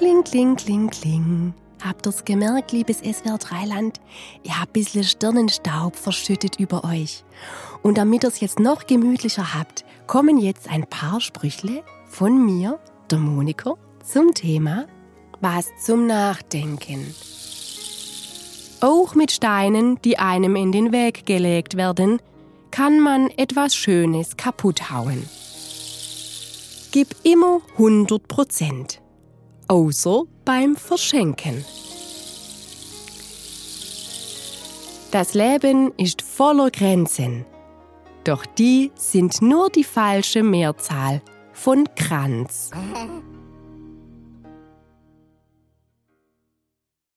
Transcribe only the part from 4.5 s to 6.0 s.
habt ein bisschen Stirnenstaub